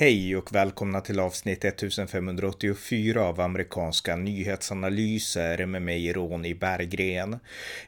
Hej 0.00 0.36
och 0.36 0.54
välkomna 0.54 1.00
till 1.00 1.20
avsnitt 1.20 1.64
1584 1.64 3.22
av 3.22 3.40
amerikanska 3.40 4.16
nyhetsanalyser 4.16 5.66
med 5.66 5.82
mig 5.82 6.12
Ronny 6.12 6.54
Berggren. 6.54 7.38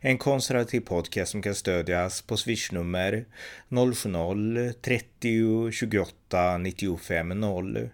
En 0.00 0.18
konservativ 0.18 0.80
podcast 0.80 1.32
som 1.32 1.42
kan 1.42 1.54
stödjas 1.54 2.22
på 2.22 2.36
swishnummer 2.36 3.24
070-30 3.68 5.70
28 5.70 6.58
95 6.58 7.28
0. 7.28 7.88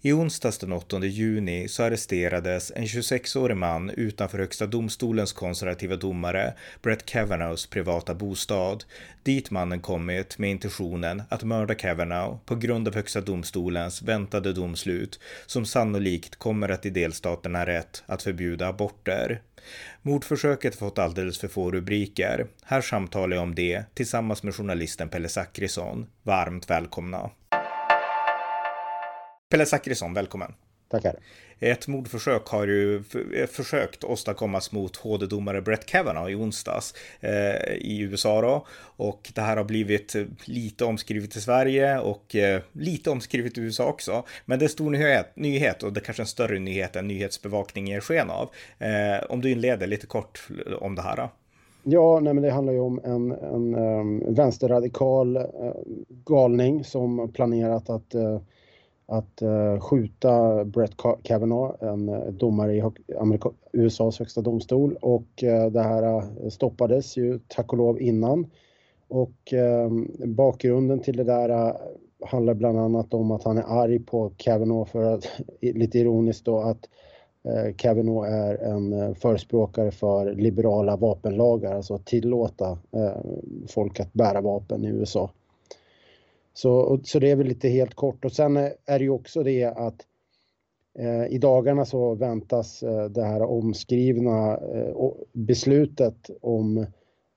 I 0.00 0.12
onsdags 0.12 0.58
den 0.58 0.72
8 0.72 1.04
juni 1.04 1.68
så 1.68 1.82
arresterades 1.82 2.72
en 2.76 2.84
26-årig 2.84 3.56
man 3.56 3.90
utanför 3.90 4.38
Högsta 4.38 4.66
domstolens 4.66 5.32
konservativa 5.32 5.96
domare 5.96 6.54
Brett 6.82 7.06
Kavanaughs 7.06 7.66
privata 7.66 8.14
bostad. 8.14 8.84
Dit 9.22 9.50
mannen 9.50 9.80
kommit 9.80 10.38
med 10.38 10.50
intentionen 10.50 11.22
att 11.28 11.42
mörda 11.42 11.74
Kavanaugh 11.74 12.38
på 12.44 12.54
grund 12.54 12.88
av 12.88 12.94
Högsta 12.94 13.20
domstolens 13.20 14.02
väntade 14.02 14.52
domslut 14.52 15.20
som 15.46 15.66
sannolikt 15.66 16.36
kommer 16.36 16.68
att 16.68 16.86
i 16.86 16.90
delstaterna 16.90 17.66
rätt 17.66 18.02
att 18.06 18.22
förbjuda 18.22 18.68
aborter. 18.68 19.42
Mordförsöket 20.02 20.74
fått 20.74 20.98
alldeles 20.98 21.38
för 21.38 21.48
få 21.48 21.70
rubriker. 21.70 22.46
Här 22.64 22.80
samtalar 22.80 23.36
jag 23.36 23.42
om 23.42 23.54
det 23.54 23.84
tillsammans 23.94 24.42
med 24.42 24.54
journalisten 24.54 25.08
Pelle 25.08 25.28
Zackrisson. 25.28 26.06
Varmt 26.22 26.70
välkomna! 26.70 27.30
Pelle 29.52 29.66
Zackrisson, 29.66 30.14
välkommen. 30.14 30.52
Tackar. 30.90 31.16
Ett 31.60 31.88
mordförsök 31.88 32.46
har 32.46 32.66
ju 32.66 33.02
försökt 33.50 34.04
åstadkommas 34.04 34.72
mot 34.72 34.96
HD-domare 34.96 35.62
Brett 35.62 35.86
Kavanaugh 35.86 36.30
i 36.30 36.34
onsdags 36.34 36.94
eh, 37.20 37.72
i 37.74 37.98
USA 38.00 38.40
då. 38.40 38.66
Och 38.96 39.30
det 39.34 39.40
här 39.40 39.56
har 39.56 39.64
blivit 39.64 40.16
lite 40.44 40.84
omskrivet 40.84 41.36
i 41.36 41.40
Sverige 41.40 41.98
och 41.98 42.36
eh, 42.36 42.60
lite 42.72 43.10
omskrivet 43.10 43.58
i 43.58 43.60
USA 43.60 43.86
också. 43.86 44.24
Men 44.44 44.58
det 44.58 44.64
är 44.64 44.68
stor 44.68 44.90
nyhet, 44.90 45.36
nyhet 45.36 45.82
och 45.82 45.92
det 45.92 46.00
är 46.00 46.04
kanske 46.04 46.22
en 46.22 46.26
större 46.26 46.58
nyhet 46.58 46.96
än 46.96 47.08
nyhetsbevakning 47.08 47.86
ger 47.86 48.00
sken 48.00 48.30
av. 48.30 48.50
Eh, 48.78 49.24
om 49.28 49.40
du 49.40 49.50
inleder 49.50 49.86
lite 49.86 50.06
kort 50.06 50.48
om 50.80 50.94
det 50.94 51.02
här. 51.02 51.16
Då. 51.16 51.30
Ja, 51.82 52.20
nej, 52.20 52.34
men 52.34 52.42
det 52.42 52.50
handlar 52.50 52.72
ju 52.72 52.80
om 52.80 53.00
en, 53.04 53.32
en 53.32 53.74
um, 53.74 54.34
vänsterradikal 54.34 55.36
uh, 55.36 55.44
galning 56.08 56.84
som 56.84 57.32
planerat 57.32 57.90
att 57.90 58.14
uh, 58.14 58.40
att 59.06 59.42
uh, 59.42 59.80
skjuta 59.80 60.64
Brett 60.64 60.92
Kavanaugh, 61.22 61.74
en 61.80 62.08
uh, 62.08 62.32
domare 62.32 62.76
i 62.76 62.82
Amerika 63.18 63.50
USAs 63.72 64.18
högsta 64.18 64.40
domstol 64.40 64.96
och 65.00 65.42
uh, 65.42 65.66
det 65.66 65.82
här 65.82 66.24
stoppades 66.50 67.16
ju 67.16 67.38
tack 67.48 67.72
och 67.72 67.78
lov 67.78 68.00
innan. 68.00 68.46
Och 69.08 69.52
ehm, 69.52 70.10
bakgrunden 70.24 71.00
till 71.00 71.16
det 71.16 71.24
där 71.24 71.76
handlar 72.26 72.54
bland 72.54 72.78
annat 72.78 73.14
om 73.14 73.30
att 73.30 73.44
han 73.44 73.58
är 73.58 73.82
arg 73.82 73.98
på 73.98 74.32
Kavanaugh 74.36 74.90
för 74.90 75.14
att, 75.14 75.24
lite 75.60 75.98
ironiskt 75.98 76.44
då, 76.44 76.58
att 76.58 76.88
Kavanaugh 77.76 78.32
är 78.32 78.54
en 78.54 79.14
förespråkare 79.14 79.90
för 79.90 80.34
liberala 80.34 80.96
vapenlagar, 80.96 81.74
alltså 81.74 81.94
att 81.94 82.06
tillåta 82.06 82.78
folk 83.68 84.00
att 84.00 84.12
bära 84.12 84.40
vapen 84.40 84.84
i 84.84 84.88
USA. 84.88 85.30
Så, 86.54 87.00
så 87.04 87.18
det 87.18 87.30
är 87.30 87.36
väl 87.36 87.46
lite 87.46 87.68
helt 87.68 87.94
kort 87.94 88.24
och 88.24 88.32
sen 88.32 88.56
eh, 88.56 88.70
är 88.86 88.98
det 88.98 89.04
ju 89.04 89.10
också 89.10 89.42
det 89.42 89.64
att 89.64 90.06
eh, 90.98 91.26
i 91.26 91.38
dagarna 91.38 91.84
så 91.84 92.14
väntas 92.14 92.82
eh, 92.82 93.04
det 93.04 93.22
här 93.24 93.42
omskrivna 93.42 94.56
eh, 94.56 95.10
beslutet 95.32 96.30
om 96.40 96.78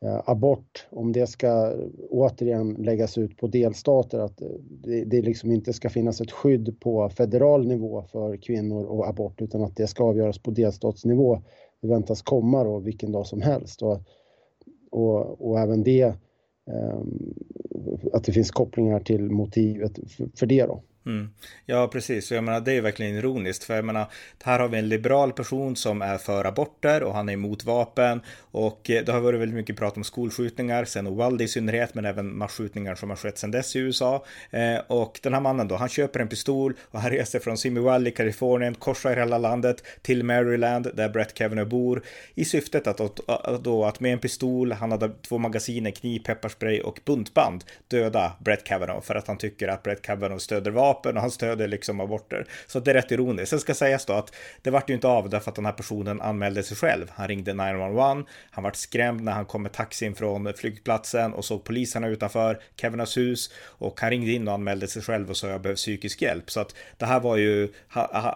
eh, 0.06 0.22
abort, 0.26 0.88
om 0.90 1.12
det 1.12 1.28
ska 1.28 1.74
återigen 2.10 2.74
läggas 2.74 3.18
ut 3.18 3.38
på 3.38 3.48
delstater, 3.48 4.20
att 4.20 4.42
eh, 4.42 4.48
det, 4.70 5.04
det 5.04 5.22
liksom 5.22 5.52
inte 5.52 5.74
ska 5.74 5.90
finnas 5.90 6.22
ett 6.22 6.32
skydd 6.32 6.80
på 6.80 7.10
federal 7.10 7.68
nivå 7.68 8.04
för 8.12 8.38
kvinnor 8.38 8.86
och 8.86 9.08
abort 9.08 9.42
utan 9.42 9.64
att 9.64 9.76
det 9.76 9.88
ska 9.88 10.04
avgöras 10.04 10.40
på 10.40 10.52
delstatsnivå. 10.52 11.42
Det 11.82 11.88
väntas 11.88 12.22
komma 12.22 12.64
då 12.64 12.80
vilken 12.80 13.12
dag 13.12 13.28
som 13.28 13.42
helst 13.42 13.82
och, 13.82 14.00
och, 14.92 15.50
och 15.50 15.60
även 15.60 15.84
det 15.84 16.16
Ehm, 16.68 17.34
att 18.14 18.24
det 18.24 18.32
finns 18.32 18.52
kopplingar 18.52 19.00
till 19.00 19.30
motivet 19.30 20.00
för 20.36 20.46
det 20.46 20.66
då. 20.66 20.84
Mm. 21.06 21.30
Ja, 21.66 21.88
precis. 21.88 22.32
Jag 22.32 22.44
menar, 22.44 22.62
det 22.62 22.74
är 22.74 22.82
verkligen 22.82 23.16
ironiskt. 23.16 23.64
För 23.64 23.76
jag 23.76 23.86
menar, 23.86 24.06
här 24.44 24.60
har 24.60 24.68
vi 24.68 24.78
en 24.78 24.90
liberal 24.90 25.34
person 25.34 25.76
som 25.76 26.02
är 26.02 26.18
för 26.18 26.46
aborter 26.46 27.04
och 27.04 27.14
han 27.14 27.30
är 27.30 27.34
emot 27.34 27.64
vapen. 27.64 28.22
Och 28.52 28.90
eh, 28.90 29.06
det 29.06 29.12
har 29.12 29.20
varit 29.20 29.40
väldigt 29.40 29.56
mycket 29.56 29.78
prat 29.78 29.98
om 29.98 30.04
skolskjutningar, 30.04 30.86
sen 30.86 31.08
Uvalde 31.08 31.44
i 31.44 31.48
synnerhet, 31.48 31.94
men 31.94 32.06
även 32.06 32.38
massskjutningar 32.38 32.96
som 32.96 33.10
har 33.10 33.18
skett 33.18 33.38
sedan 33.38 33.52
dess 33.52 33.76
i 33.76 33.80
USA. 33.80 34.26
Eh, 34.50 34.78
och 34.88 35.20
den 35.24 35.34
här 35.34 35.42
mannen 35.42 35.68
då, 35.68 35.76
han 35.76 35.90
köper 35.90 36.20
en 36.20 36.28
pistol 36.28 36.74
och 36.82 37.02
han 37.02 37.12
reser 37.18 37.40
från 37.40 37.58
Simi 37.58 37.80
Valley, 37.80 38.14
Kalifornien, 38.14 38.76
korsar 38.76 39.16
hela 39.16 39.38
landet 39.38 39.84
till 40.02 40.24
Maryland, 40.24 40.92
där 40.94 41.10
Brett 41.10 41.34
Kavanaugh 41.34 41.70
bor, 41.70 42.04
i 42.36 42.46
syftet 42.46 42.88
att, 42.88 43.00
att, 43.00 43.64
då, 43.64 43.86
att 43.86 44.00
med 44.00 44.14
en 44.14 44.20
pistol, 44.20 44.72
han 44.72 44.92
hade 44.92 45.10
två 45.28 45.38
magasiner, 45.38 45.92
kniv, 45.92 46.20
pepparspray 46.20 46.82
och 46.82 47.00
buntband, 47.06 47.64
döda 47.88 48.32
Brett 48.40 48.64
Kavanaugh 48.64 49.02
för 49.02 49.16
att 49.16 49.28
han 49.28 49.38
tycker 49.38 49.68
att 49.68 49.84
Brett 49.84 50.02
Kavanaugh 50.02 50.40
stöder 50.40 50.72
vapen 50.72 50.95
vapen 50.96 51.16
och 51.16 51.22
han 51.22 51.32
stöder 51.32 51.68
liksom 51.68 52.00
aborter. 52.00 52.46
Så 52.68 52.80
det 52.80 52.92
är 52.92 52.96
rätt 52.96 53.12
ironiskt. 53.12 53.50
Sen 53.50 53.60
ska 53.60 53.74
sägas 53.74 54.06
då 54.06 54.14
att 54.14 54.36
det 54.62 54.72
vart 54.72 54.90
ju 54.90 54.94
inte 54.94 55.08
av 55.08 55.30
därför 55.30 55.52
att 55.52 55.56
den 55.56 55.66
här 55.66 55.74
personen 55.74 56.22
anmälde 56.22 56.64
sig 56.64 56.78
själv. 56.78 57.12
Han 57.16 57.28
ringde 57.28 57.54
911, 57.54 58.24
han 58.52 58.64
vart 58.64 58.76
skrämd 58.76 59.22
när 59.22 59.32
han 59.32 59.46
kom 59.46 59.64
med 59.64 59.72
taxin 59.72 60.16
från 60.16 60.54
flygplatsen 60.54 61.34
och 61.34 61.46
såg 61.46 61.64
poliserna 61.64 62.08
utanför 62.08 62.60
Kevinas 62.82 63.18
hus 63.18 63.52
och 63.78 64.02
han 64.02 64.10
ringde 64.10 64.32
in 64.32 64.48
och 64.48 64.54
anmälde 64.54 64.88
sig 64.88 65.02
själv 65.02 65.30
och 65.30 65.38
sa 65.38 65.48
jag 65.48 65.62
behöver 65.62 65.76
psykisk 65.76 66.22
hjälp. 66.22 66.52
Så 66.52 66.60
att 66.60 66.76
det 66.98 67.06
här 67.06 67.20
var 67.20 67.38
ju, 67.38 67.70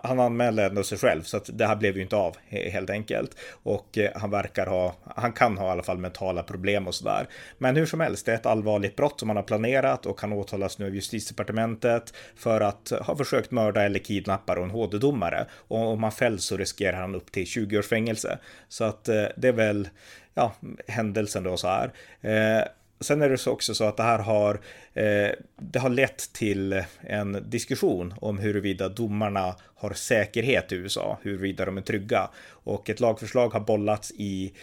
han 0.03 0.19
anmälde 0.19 0.66
ändå 0.66 0.84
sig 0.84 0.98
själv 0.98 1.24
så 1.24 1.38
att 1.38 1.50
det 1.53 1.66
här 1.66 1.75
blev 1.75 1.96
ju 1.96 2.02
inte 2.02 2.16
av 2.16 2.38
helt 2.50 2.90
enkelt. 2.90 3.36
Och 3.64 3.98
eh, 3.98 4.12
han 4.16 4.31
verkar 4.31 4.66
ha, 4.66 4.96
han 5.16 5.31
kan 5.31 5.58
ha 5.58 5.68
i 5.68 5.72
alla 5.72 5.84
fall 5.84 5.98
mentala 5.98 6.44
problem 6.44 6.88
och 6.88 6.96
sådär. 6.96 7.28
Men 7.58 7.75
hur 7.75 7.86
som 7.86 8.00
helst, 8.00 8.25
det 8.25 8.31
är 8.31 8.36
ett 8.36 8.46
allvarligt 8.46 8.96
brott 8.96 9.19
som 9.19 9.30
han 9.30 9.36
har 9.36 9.44
planerat 9.44 10.06
och 10.06 10.19
kan 10.19 10.34
åtalas 10.34 10.80
nu 10.80 10.86
av 10.86 10.96
justitiedepartementet 10.96 12.14
för 12.36 12.49
för 12.50 12.62
att 12.62 12.90
ha 12.90 13.16
försökt 13.18 13.52
mörda 13.52 13.84
eller 13.84 14.00
kidnappa 14.00 14.54
en 14.54 14.70
HD-domare. 14.70 15.46
Och 15.68 15.88
om 15.88 16.04
han 16.04 16.12
fälls 16.12 16.46
så 16.46 16.58
riskerar 16.58 16.98
han 16.98 17.16
upp 17.16 17.32
till 17.32 17.46
20 17.46 17.78
års 17.78 17.88
fängelse. 17.88 18.40
Så 18.70 18.84
att 18.84 19.10
eh, 19.10 19.26
det 19.38 19.48
är 19.48 19.52
väl 19.52 19.90
ja, 20.34 20.54
händelsen 20.88 21.44
då 21.44 21.58
så 21.58 21.68
här. 21.68 21.92
Eh, 22.22 22.64
sen 23.00 23.22
är 23.22 23.30
det 23.30 23.48
också 23.48 23.74
så 23.76 23.84
att 23.84 23.98
det 23.98 24.04
här 24.04 24.20
har, 24.20 24.54
eh, 24.94 25.32
det 25.56 25.80
har 25.80 25.90
lett 25.90 26.34
till 26.34 26.84
en 27.02 27.44
diskussion 27.50 28.14
om 28.22 28.40
huruvida 28.40 28.90
domarna 28.90 29.56
har 29.76 29.94
säkerhet 29.94 30.72
i 30.72 30.76
USA, 30.76 31.18
huruvida 31.22 31.66
de 31.66 31.78
är 31.78 31.81
trygga. 31.81 32.30
Och 32.50 32.90
ett 32.90 33.00
lagförslag 33.00 33.50
har 33.50 33.60
bollats 33.60 34.12
i 34.12 34.54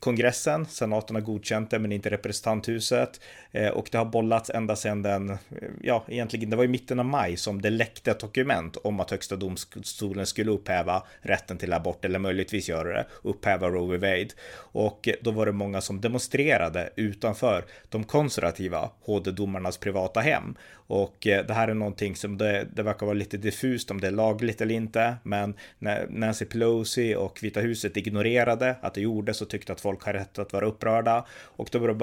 kongressen, 0.00 0.66
senaten 0.66 1.16
har 1.16 1.22
godkänt 1.22 1.70
det 1.70 1.78
men 1.78 1.92
inte 1.92 2.10
representanthuset. 2.10 3.20
Eh, 3.52 3.68
och 3.68 3.88
det 3.92 3.98
har 3.98 4.04
bollats 4.04 4.50
ända 4.50 4.76
sedan 4.76 5.02
den, 5.02 5.30
eh, 5.30 5.36
ja 5.82 6.04
egentligen 6.08 6.50
det 6.50 6.56
var 6.56 6.64
i 6.64 6.68
mitten 6.68 7.00
av 7.00 7.06
maj 7.06 7.36
som 7.36 7.62
det 7.62 7.70
läckte 7.70 8.10
ett 8.10 8.20
dokument 8.20 8.76
om 8.76 9.00
att 9.00 9.10
högsta 9.10 9.36
domstolen 9.36 10.26
skulle 10.26 10.50
upphäva 10.50 11.02
rätten 11.20 11.58
till 11.58 11.72
abort 11.72 12.04
eller 12.04 12.18
möjligtvis 12.18 12.68
göra 12.68 12.92
det, 12.92 13.06
upphäva 13.22 13.68
Roe 13.68 13.96
v. 13.96 14.10
Wade. 14.10 14.34
Och 14.52 15.08
då 15.20 15.30
var 15.30 15.46
det 15.46 15.52
många 15.52 15.80
som 15.80 16.00
demonstrerade 16.00 16.90
utanför 16.96 17.64
de 17.88 18.04
konservativa 18.04 18.90
HD-domarnas 19.00 19.78
privata 19.78 20.20
hem 20.20 20.54
och 20.90 21.26
eh, 21.26 21.46
det 21.46 21.54
här 21.54 21.68
är 21.68 21.74
någonting 21.74 22.16
som 22.16 22.38
det, 22.38 22.66
det 22.74 22.82
verkar 22.82 23.06
vara 23.06 23.14
lite 23.14 23.36
diffust 23.36 23.90
om 23.90 24.00
det 24.00 24.06
är 24.06 24.10
lagligt 24.10 24.60
eller 24.60 24.74
inte 24.74 25.16
men 25.22 25.54
när 25.78 26.06
Nancy 26.08 26.44
Pelosi 26.44 27.14
och 27.14 27.38
Vita 27.42 27.60
huset 27.60 27.96
ignorerade 27.96 28.76
att 28.80 28.94
det 28.94 29.00
gjordes 29.00 29.42
och 29.42 29.50
tyckte 29.50 29.72
att 29.72 29.80
folk 29.80 30.02
har 30.04 30.12
rätt 30.12 30.38
att 30.38 30.52
vara 30.52 30.66
upprörda 30.66 31.26
och 31.42 31.68
då 31.72 31.94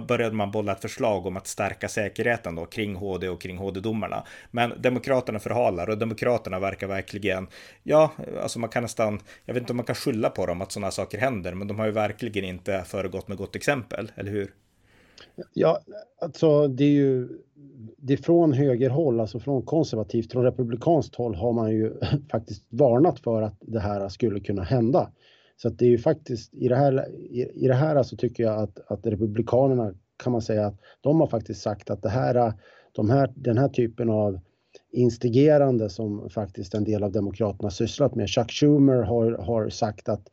började 0.00 0.36
man 0.36 0.50
bolla 0.50 0.72
ett 0.72 0.80
förslag 0.80 1.26
om 1.26 1.36
att 1.36 1.46
stärka 1.46 1.88
säkerheten 1.88 2.54
då 2.54 2.66
kring 2.66 2.94
HD 2.94 3.28
och 3.28 3.40
kring 3.40 3.58
HD-domarna. 3.58 4.24
Men 4.50 4.72
Demokraterna 4.82 5.38
förhalar 5.38 5.90
och 5.90 5.98
Demokraterna 5.98 6.58
verkar 6.58 6.86
verkligen, 6.86 7.48
ja, 7.82 8.12
alltså 8.42 8.58
man 8.58 8.70
kan 8.70 8.82
nästan, 8.82 9.20
jag 9.44 9.54
vet 9.54 9.60
inte 9.60 9.72
om 9.72 9.76
man 9.76 9.86
kan 9.86 9.94
skylla 9.94 10.30
på 10.30 10.46
dem 10.46 10.62
att 10.62 10.72
sådana 10.72 10.90
saker 10.90 11.18
händer, 11.18 11.54
men 11.54 11.68
de 11.68 11.78
har 11.78 11.86
ju 11.86 11.92
verkligen 11.92 12.44
inte 12.44 12.84
föregått 12.86 13.28
med 13.28 13.36
gott 13.36 13.56
exempel, 13.56 14.12
eller 14.16 14.30
hur? 14.30 14.50
Ja, 15.52 15.80
alltså 16.20 16.68
det 16.68 16.84
är 16.84 16.90
ju 16.90 17.28
det 17.96 18.12
är 18.12 18.16
från 18.16 18.52
högerhåll, 18.52 19.20
alltså 19.20 19.38
från 19.38 19.62
konservativt, 19.62 20.32
från 20.32 20.44
republikanskt 20.44 21.14
håll 21.14 21.34
har 21.34 21.52
man 21.52 21.70
ju 21.70 21.92
faktiskt 22.30 22.64
varnat 22.68 23.20
för 23.20 23.42
att 23.42 23.56
det 23.60 23.80
här 23.80 24.08
skulle 24.08 24.40
kunna 24.40 24.62
hända. 24.62 25.10
Så 25.56 25.68
att 25.68 25.78
det 25.78 25.84
är 25.84 25.90
ju 25.90 25.98
faktiskt 25.98 26.54
i 26.54 26.68
det 26.68 26.76
här, 26.76 27.08
i, 27.10 27.50
i 27.54 27.68
det 27.68 27.74
här 27.74 28.02
så 28.02 28.16
tycker 28.16 28.42
jag 28.42 28.62
att, 28.62 28.78
att 28.86 29.06
Republikanerna 29.06 29.94
kan 30.16 30.32
man 30.32 30.42
säga 30.42 30.66
att 30.66 30.80
de 31.00 31.20
har 31.20 31.26
faktiskt 31.26 31.62
sagt 31.62 31.90
att 31.90 32.02
det 32.02 32.08
här, 32.08 32.52
de 32.92 33.10
här, 33.10 33.32
den 33.36 33.58
här 33.58 33.68
typen 33.68 34.10
av 34.10 34.40
instigerande 34.92 35.88
som 35.90 36.30
faktiskt 36.30 36.74
en 36.74 36.84
del 36.84 37.04
av 37.04 37.12
Demokraterna 37.12 37.70
sysslat 37.70 38.14
med. 38.14 38.28
Chuck 38.28 38.50
Schumer 38.50 39.02
har, 39.02 39.32
har 39.32 39.68
sagt 39.68 40.08
att, 40.08 40.28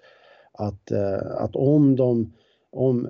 att, 0.53 0.91
eh, 0.91 1.35
att 1.37 1.55
om 1.55 1.95
de 1.95 2.33
om 2.71 3.09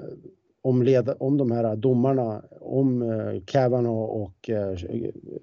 om, 0.63 0.83
led, 0.83 1.13
om 1.19 1.37
de 1.37 1.51
här 1.51 1.75
domarna, 1.75 2.43
om 2.61 3.01
eh, 3.01 3.41
Kavanaugh 3.45 4.09
och 4.09 4.49
eh, 4.49 4.77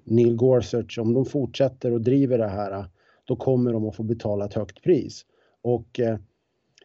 Neil 0.03 0.35
Gorsuch, 0.35 0.99
om 0.99 1.13
de 1.13 1.25
fortsätter 1.25 1.91
och 1.91 2.01
driver 2.01 2.37
det 2.37 2.47
här, 2.47 2.85
då 3.25 3.35
kommer 3.35 3.73
de 3.73 3.87
att 3.87 3.95
få 3.95 4.03
betala 4.03 4.45
ett 4.45 4.53
högt 4.53 4.83
pris. 4.83 5.25
Och 5.61 5.99
eh, 5.99 6.17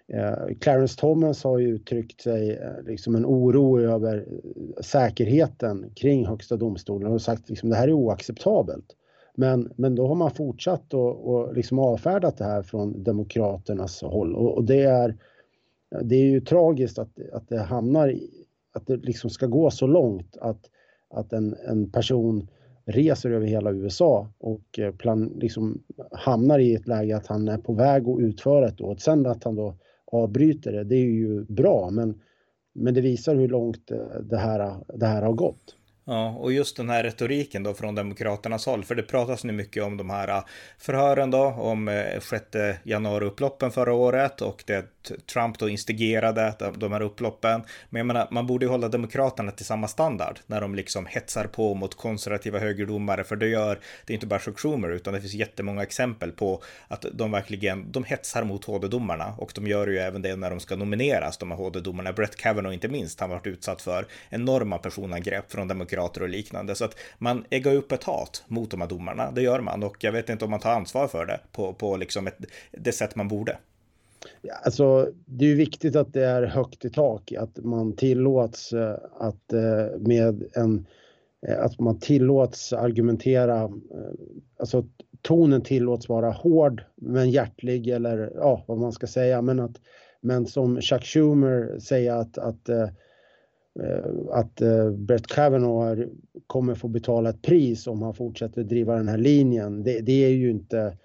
eh 0.08 0.56
Clarence 0.60 1.00
Thomas 1.00 1.44
har 1.44 1.58
ju 1.58 1.68
uttryckt 1.68 2.20
sig 2.20 2.50
eh, 2.50 2.82
liksom 2.86 3.14
en 3.14 3.26
oro 3.26 3.80
över 3.80 4.16
eh, 4.16 4.82
säkerheten 4.82 5.90
kring 5.94 6.26
Högsta 6.26 6.56
domstolen 6.56 7.12
och 7.12 7.22
sagt 7.22 7.48
liksom 7.48 7.68
det 7.68 7.76
här 7.76 7.88
är 7.88 7.92
oacceptabelt. 7.92 8.96
Men, 9.34 9.72
men 9.76 9.94
då 9.94 10.06
har 10.06 10.14
man 10.14 10.30
fortsatt 10.30 10.94
och, 10.94 11.28
och 11.28 11.54
liksom 11.54 11.78
avfärdat 11.78 12.38
det 12.38 12.44
här 12.44 12.62
från 12.62 13.02
Demokraternas 13.02 14.02
håll 14.02 14.34
och, 14.34 14.54
och 14.54 14.64
det 14.64 14.82
är 14.82 15.16
det 16.02 16.16
är 16.16 16.24
ju 16.24 16.40
tragiskt 16.40 16.98
att, 16.98 17.18
att 17.32 17.48
det 17.48 17.58
hamnar 17.58 18.08
i, 18.08 18.46
att 18.72 18.86
det 18.86 18.96
liksom 18.96 19.30
ska 19.30 19.46
gå 19.46 19.70
så 19.70 19.86
långt 19.86 20.36
att, 20.36 20.70
att 21.10 21.32
en, 21.32 21.56
en 21.68 21.90
person 21.90 22.48
reser 22.84 23.30
över 23.30 23.46
hela 23.46 23.72
USA 23.72 24.28
och 24.38 24.78
eh, 24.78 24.94
plan, 24.94 25.32
liksom 25.36 25.82
hamnar 26.12 26.58
i 26.58 26.74
ett 26.74 26.86
läge 26.86 27.16
att 27.16 27.26
han 27.26 27.48
är 27.48 27.58
på 27.58 27.72
väg 27.72 28.08
att 28.08 28.20
utföra 28.20 28.68
ett 28.68 28.78
dåd. 28.78 29.00
Sen 29.00 29.26
att 29.26 29.44
han 29.44 29.54
då 29.54 29.74
avbryter 30.06 30.72
det, 30.72 30.84
det 30.84 30.96
är 30.96 31.04
ju 31.04 31.44
bra 31.44 31.90
men, 31.90 32.20
men 32.72 32.94
det 32.94 33.00
visar 33.00 33.36
hur 33.36 33.48
långt 33.48 33.90
eh, 33.90 34.20
det 34.20 34.36
här, 34.36 34.76
det 34.94 35.06
här 35.06 35.22
har 35.22 35.32
gått. 35.32 35.75
Ja, 36.08 36.28
och 36.28 36.52
just 36.52 36.76
den 36.76 36.90
här 36.90 37.02
retoriken 37.02 37.62
då 37.62 37.74
från 37.74 37.94
Demokraternas 37.94 38.66
håll, 38.66 38.84
för 38.84 38.94
det 38.94 39.02
pratas 39.02 39.44
nu 39.44 39.52
mycket 39.52 39.82
om 39.82 39.96
de 39.96 40.10
här 40.10 40.28
äh, 40.28 40.44
förhören 40.78 41.30
då, 41.30 41.44
om 41.44 41.88
äh, 41.88 42.20
6 42.20 42.44
januari-upploppen 42.82 43.70
förra 43.70 43.92
året 43.92 44.42
och 44.42 44.64
det 44.66 44.86
Trump 45.32 45.58
då 45.58 45.68
instigerade 45.68 46.54
de 46.76 46.92
här 46.92 47.00
upploppen. 47.00 47.62
Men 47.90 47.98
jag 47.98 48.06
menar, 48.06 48.28
man 48.30 48.46
borde 48.46 48.64
ju 48.64 48.70
hålla 48.70 48.88
Demokraterna 48.88 49.50
till 49.50 49.66
samma 49.66 49.88
standard 49.88 50.38
när 50.46 50.60
de 50.60 50.74
liksom 50.74 51.06
hetsar 51.06 51.44
på 51.44 51.74
mot 51.74 51.94
konservativa 51.94 52.58
högerdomare, 52.58 53.24
för 53.24 53.36
det 53.36 53.48
gör, 53.48 53.78
det 54.06 54.12
är 54.12 54.14
inte 54.14 54.26
bara 54.26 54.40
Chuck 54.40 54.58
Schumer, 54.58 54.88
utan 54.88 55.14
det 55.14 55.20
finns 55.20 55.34
jättemånga 55.34 55.82
exempel 55.82 56.32
på 56.32 56.62
att 56.88 57.06
de 57.12 57.30
verkligen, 57.30 57.92
de 57.92 58.04
hetsar 58.04 58.44
mot 58.44 58.64
HD-domarna 58.64 59.34
och 59.38 59.52
de 59.54 59.66
gör 59.66 59.86
ju 59.86 59.98
även 59.98 60.22
det 60.22 60.36
när 60.36 60.50
de 60.50 60.60
ska 60.60 60.76
nomineras, 60.76 61.38
de 61.38 61.50
här 61.50 61.58
HD-domarna. 61.58 62.12
Brett 62.12 62.36
Kavanaugh 62.36 62.74
inte 62.74 62.88
minst, 62.88 63.20
han 63.20 63.30
varit 63.30 63.46
utsatt 63.46 63.82
för 63.82 64.06
enorma 64.30 64.78
personangrepp 64.78 65.52
från 65.52 65.68
Demokraterna 65.68 65.95
demokrater 65.96 66.22
och 66.22 66.28
liknande. 66.28 66.74
Så 66.74 66.84
att 66.84 66.96
man 67.18 67.44
äggar 67.50 67.74
upp 67.74 67.92
ett 67.92 68.04
hat 68.04 68.44
mot 68.48 68.70
de 68.70 68.80
här 68.80 68.88
domarna, 68.88 69.30
det 69.30 69.42
gör 69.42 69.60
man. 69.60 69.82
Och 69.82 69.96
jag 70.04 70.12
vet 70.12 70.28
inte 70.28 70.44
om 70.44 70.50
man 70.50 70.60
tar 70.60 70.70
ansvar 70.70 71.08
för 71.08 71.26
det 71.26 71.40
på, 71.52 71.72
på 71.72 71.96
liksom 71.96 72.26
ett, 72.26 72.38
det 72.72 72.92
sätt 72.92 73.16
man 73.16 73.28
borde. 73.28 73.58
Ja, 74.42 74.54
alltså, 74.64 75.08
det 75.26 75.44
är 75.44 75.48
ju 75.48 75.54
viktigt 75.54 75.96
att 75.96 76.12
det 76.12 76.24
är 76.24 76.42
högt 76.42 76.84
i 76.84 76.90
tak, 76.90 77.32
att 77.32 77.64
man 77.64 77.92
tillåts 77.96 78.72
eh, 78.72 78.96
att 79.18 79.52
eh, 79.52 79.98
med 79.98 80.44
en 80.54 80.86
eh, 81.46 81.64
att 81.64 81.80
man 81.80 81.98
tillåts 82.00 82.72
argumentera, 82.72 83.70
alltså 84.58 84.84
tonen 85.22 85.62
tillåts 85.62 86.08
vara 86.08 86.30
hård 86.30 86.82
men 86.96 87.30
hjärtlig 87.30 87.88
eller 87.88 88.32
ja, 88.34 88.64
vad 88.66 88.78
man 88.78 88.92
ska 88.92 89.06
säga. 89.06 89.42
Men, 89.42 89.60
att, 89.60 89.80
men 90.20 90.46
som 90.46 90.80
Chuck 90.80 91.04
Schumer 91.04 91.78
säger 91.78 92.12
att, 92.12 92.38
att 92.38 92.68
Eh, 92.68 92.88
Eh, 93.82 94.10
att 94.30 94.60
eh, 94.60 94.90
Brett 94.90 95.26
Kavanaugh 95.26 96.00
kommer 96.46 96.74
få 96.74 96.88
betala 96.88 97.30
ett 97.30 97.42
pris 97.42 97.86
om 97.86 98.02
han 98.02 98.14
fortsätter 98.14 98.64
driva 98.64 98.96
den 98.96 99.08
här 99.08 99.18
linjen. 99.18 99.82
Det, 99.82 100.00
det, 100.00 100.24
är 100.24 100.30
ju 100.30 100.50
inte... 100.50 100.96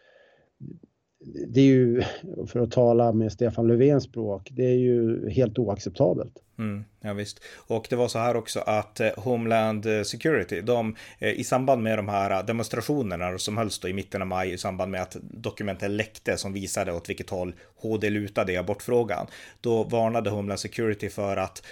Det 1.48 1.62
är 1.62 1.66
ju, 1.66 2.02
för 2.48 2.60
att 2.60 2.72
tala 2.72 3.14
med 3.14 3.32
Stefan 3.32 3.68
Löfvens 3.68 4.04
språk, 4.04 4.50
det 4.52 4.66
är 4.66 4.78
ju 4.78 5.30
helt 5.30 5.60
oacceptabelt. 5.60 6.34
Mm. 6.62 6.84
Ja, 7.04 7.14
visst. 7.14 7.42
Och 7.56 7.88
det 7.90 7.96
var 7.96 8.08
så 8.08 8.20
här 8.20 8.36
också 8.36 8.60
att 8.60 9.00
eh, 9.00 9.10
Homeland 9.18 9.86
eh, 9.86 10.04
Security, 10.04 10.62
de 10.62 10.96
eh, 11.20 11.30
i 11.30 11.44
samband 11.44 11.84
med 11.84 11.98
de 11.98 12.10
här 12.10 12.44
demonstrationerna 12.44 13.38
som 13.38 13.58
hölls 13.58 13.80
då 13.80 13.88
i 13.88 13.94
mitten 13.94 14.22
av 14.22 14.28
maj 14.28 14.54
i 14.54 14.58
samband 14.58 14.92
med 14.92 15.02
att 15.02 15.18
dokumenten 15.22 15.98
läckte 15.98 16.38
som 16.38 16.54
visade 16.54 16.94
åt 16.94 17.10
vilket 17.10 17.30
håll 17.30 17.54
HD 17.76 18.10
lutade 18.10 18.54
i 18.54 18.58
abortfrågan, 18.58 19.28
då 19.62 19.84
varnade 19.84 20.30
Homeland 20.30 20.60
Security 20.60 21.10
för 21.10 21.38
att 21.38 21.64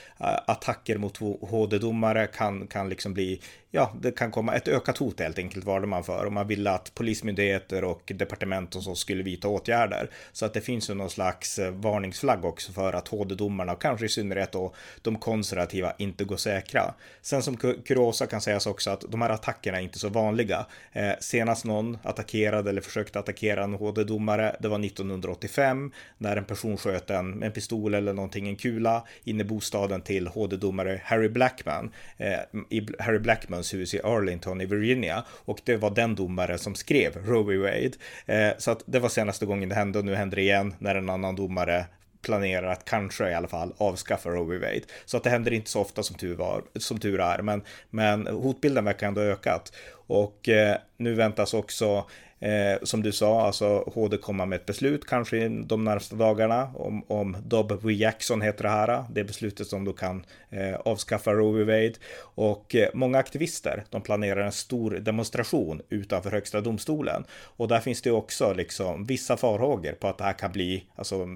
attacker 0.46 0.98
mot 0.98 1.18
HD-domare 1.42 2.28
kan, 2.28 2.68
kan 2.68 2.90
liksom 2.90 3.14
bli 3.14 3.42
ja, 3.72 3.94
det 4.02 4.12
kan 4.12 4.32
komma 4.32 4.56
ett 4.56 4.68
ökat 4.68 4.98
hot 4.98 5.20
helt 5.20 5.38
enkelt 5.38 5.66
varnade 5.66 5.88
man 5.88 6.04
för 6.04 6.26
och 6.26 6.34
man 6.34 6.48
ville 6.48 6.72
att 6.72 6.96
polismyndigheter 6.96 7.84
och 7.84 8.12
departement 8.16 8.76
och 8.76 8.84
så 8.84 8.96
skulle 8.96 9.24
vidta 9.24 9.48
åtgärder. 9.48 10.10
Så 10.32 10.46
att 10.46 10.54
det 10.54 10.62
finns 10.62 10.90
ju 10.90 10.94
någon 10.94 11.10
slags 11.10 11.60
varningsflagg 11.72 12.46
också 12.46 12.72
för 12.72 12.94
att 12.94 13.08
HD-domarna 13.08 13.74
och 13.74 13.82
kanske 13.82 14.06
i 14.06 14.10
synnerhet 14.10 14.52
då 14.52 14.74
de 15.02 15.16
konservativa 15.16 15.94
inte 15.98 16.24
går 16.24 16.38
säkra. 16.38 16.94
Sen 17.22 17.44
som 17.44 17.58
kuriosa 17.58 18.28
kan 18.28 18.42
sägas 18.42 18.68
också 18.68 18.90
att 18.90 19.02
de 19.10 19.22
här 19.22 19.30
attackerna 19.30 19.78
är 19.78 19.82
inte 19.82 20.00
så 20.00 20.10
vanliga. 20.10 20.66
Eh, 20.92 21.12
senast 21.20 21.66
någon 21.66 21.98
attackerade 22.04 22.70
eller 22.70 22.82
försökte 22.82 23.20
attackera 23.20 23.64
en 23.64 23.74
HD-domare, 23.74 24.56
det 24.60 24.68
var 24.68 24.86
1985 24.86 25.92
när 26.18 26.38
en 26.38 26.46
person 26.46 26.78
sköt 26.78 27.10
en 27.10 27.32
med 27.32 27.46
en 27.46 27.52
pistol 27.52 27.94
eller 27.94 28.14
någonting, 28.14 28.48
en 28.48 28.56
kula 28.56 29.04
in 29.24 29.42
i 29.42 29.44
bostaden 29.44 30.02
till 30.02 30.28
HD-domare 30.28 31.02
Harry 31.04 31.30
Blackman 31.30 31.92
eh, 32.18 32.40
i 32.70 32.88
Harry 33.00 33.20
Blackmans 33.20 33.74
hus 33.74 33.94
i 33.94 34.02
Arlington 34.02 34.62
i 34.62 34.66
Virginia 34.66 35.24
och 35.30 35.62
det 35.64 35.78
var 35.78 35.92
den 35.92 36.16
domare 36.16 36.58
som 36.58 36.76
skrev 36.76 37.18
Roe 37.26 37.44
v. 37.44 37.58
Wade. 37.58 37.92
Eh, 38.26 38.58
så 38.58 38.72
att 38.72 38.84
det 38.86 39.00
var 39.00 39.10
senaste 39.10 39.46
gången 39.46 39.70
det 39.70 39.76
hände 39.76 40.00
och 40.00 40.06
nu 40.06 40.16
händer 40.16 40.36
det 40.36 40.42
igen 40.42 40.74
när 40.80 40.96
en 40.96 41.10
annan 41.10 41.36
domare 41.36 41.86
planerar 42.22 42.72
att 42.72 42.86
kanske 42.86 43.30
i 43.30 43.34
alla 43.34 43.48
fall 43.48 43.74
avskaffa 43.78 44.30
Roe 44.30 44.58
v. 44.58 44.58
Wade. 44.58 44.82
Så 45.06 45.18
att 45.18 45.24
det 45.24 45.30
händer 45.30 45.54
inte 45.54 45.70
så 45.70 45.82
ofta 45.82 46.04
som 46.04 46.16
tur, 46.16 46.36
var, 46.36 46.64
som 46.76 47.00
tur 47.00 47.20
är, 47.20 47.42
men, 47.42 47.64
men 47.90 48.28
hotbilden 48.28 48.86
verkar 48.86 49.08
ändå 49.08 49.22
ha 49.22 49.28
ökat. 49.28 49.74
Och 50.08 50.50
eh, 50.50 50.78
nu 50.98 51.16
väntas 51.16 51.54
också 51.54 52.06
Eh, 52.40 52.78
som 52.84 53.04
du 53.04 53.12
sa, 53.12 53.42
alltså 53.46 53.92
HD 53.96 54.18
kommer 54.18 54.46
med 54.46 54.56
ett 54.56 54.66
beslut 54.66 55.06
kanske 55.06 55.50
de 55.50 55.84
närmaste 55.84 56.16
dagarna 56.16 56.72
om, 56.76 57.04
om 57.08 57.38
Dobb 57.46 57.84
v. 57.84 57.94
Jackson 57.94 58.42
heter 58.42 58.64
det 58.64 58.70
här, 58.70 59.04
det 59.10 59.24
beslutet 59.24 59.68
som 59.68 59.86
då 59.86 59.94
kan 59.94 60.26
eh, 60.50 60.76
avskaffa 60.76 61.32
Roe 61.32 61.64
v. 61.64 61.64
Wade. 61.64 61.94
Och 62.20 62.76
eh, 62.76 62.90
många 62.94 63.18
aktivister, 63.18 63.84
de 63.90 64.02
planerar 64.02 64.46
en 64.46 64.52
stor 64.52 64.92
demonstration 64.92 65.82
utanför 65.90 66.32
högsta 66.32 66.62
domstolen. 66.62 67.24
Och 67.32 67.68
där 67.68 67.80
finns 67.80 68.02
det 68.02 68.12
också 68.12 68.54
liksom 68.54 69.06
vissa 69.06 69.38
farhågor 69.38 69.92
på 69.92 70.08
att 70.08 70.18
det 70.18 70.24
här 70.24 70.34
kan 70.34 70.52
bli 70.52 70.84
alltså, 70.96 71.28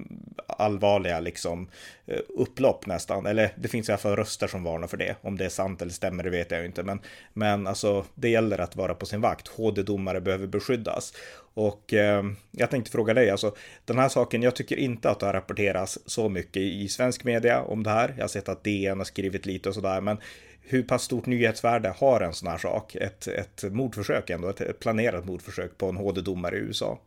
allvarliga 0.46 1.20
liksom 1.20 1.68
eh, 2.06 2.20
upplopp 2.28 2.86
nästan. 2.86 3.26
Eller 3.26 3.50
det 3.56 3.68
finns 3.68 3.88
i 3.88 3.92
alla 3.92 3.98
fall 3.98 4.16
röster 4.16 4.46
som 4.46 4.64
varnar 4.64 4.86
för 4.86 4.96
det. 4.96 5.16
Om 5.20 5.38
det 5.38 5.44
är 5.44 5.48
sant 5.48 5.82
eller 5.82 5.92
stämmer 5.92 6.22
det 6.22 6.30
vet 6.30 6.50
jag 6.50 6.64
inte. 6.64 6.82
Men, 6.82 7.00
men 7.32 7.66
alltså 7.66 8.04
det 8.14 8.28
gäller 8.28 8.58
att 8.58 8.76
vara 8.76 8.94
på 8.94 9.06
sin 9.06 9.20
vakt. 9.20 9.48
HD-domare 9.48 10.20
behöver 10.20 10.46
beskyddas 10.46 10.93
skyddas. 10.94 11.12
Och 11.54 11.94
eh, 11.94 12.22
jag 12.50 12.70
tänkte 12.70 12.90
fråga 12.90 13.14
dig, 13.14 13.30
alltså 13.30 13.54
den 13.84 13.98
här 13.98 14.08
saken, 14.08 14.42
jag 14.42 14.56
tycker 14.56 14.76
inte 14.76 15.10
att 15.10 15.20
det 15.20 15.26
har 15.26 15.32
rapporterats 15.32 15.98
så 16.06 16.28
mycket 16.28 16.62
i 16.62 16.88
svensk 16.88 17.24
media 17.24 17.62
om 17.62 17.82
det 17.82 17.90
här. 17.90 18.14
Jag 18.16 18.22
har 18.22 18.28
sett 18.28 18.48
att 18.48 18.64
DN 18.64 18.98
har 18.98 19.04
skrivit 19.04 19.46
lite 19.46 19.68
och 19.68 19.74
sådär, 19.74 20.00
men 20.00 20.16
hur 20.60 20.82
pass 20.82 21.02
stort 21.02 21.26
nyhetsvärde 21.26 21.94
har 21.96 22.20
en 22.20 22.32
sån 22.32 22.48
här 22.48 22.58
sak? 22.58 22.94
Ett, 22.94 23.28
ett 23.28 23.72
mordförsök 23.72 24.30
ändå, 24.30 24.48
ett 24.48 24.80
planerat 24.80 25.26
mordförsök 25.26 25.78
på 25.78 25.86
en 25.86 25.96
HD-domare 25.96 26.56
i 26.56 26.60
USA? 26.60 26.98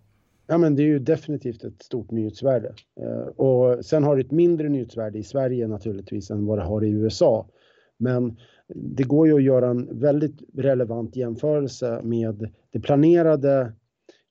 Ja, 0.48 0.58
men 0.58 0.76
det 0.76 0.82
är 0.82 0.88
ju 0.88 1.00
definitivt 1.00 1.64
ett 1.64 1.84
stort 1.84 2.12
nyhetsvärde. 2.12 2.74
Eh, 3.02 3.28
och 3.28 3.86
sen 3.86 4.04
har 4.04 4.16
det 4.16 4.22
ett 4.22 4.32
mindre 4.32 4.70
nyhetsvärde 4.70 5.20
i 5.20 5.24
Sverige 5.24 5.68
naturligtvis 5.68 6.32
än 6.32 6.46
vad 6.46 6.58
det 6.58 6.64
har 6.64 6.84
i 6.84 6.90
USA. 6.90 7.48
Men 8.00 8.38
det 8.76 9.04
går 9.04 9.28
ju 9.28 9.36
att 9.36 9.44
göra 9.44 9.70
en 9.70 10.00
väldigt 10.00 10.42
relevant 10.54 11.16
jämförelse 11.16 12.02
med 12.04 12.50
det 12.72 12.80
planerade 12.80 13.74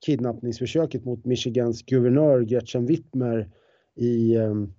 kidnappningsförsöket 0.07 1.05
mot 1.05 1.25
Michigans 1.25 1.83
guvernör 1.83 2.41
Gretchen 2.41 2.87
Whitmer 2.87 3.49
i 3.95 4.37
ehm, 4.37 4.73